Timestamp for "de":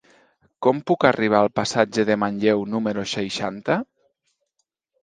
2.09-2.17